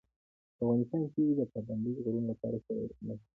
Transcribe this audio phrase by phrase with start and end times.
[0.55, 3.27] په افغانستان کې د پابندي غرونو لپاره شرایط مناسب دي.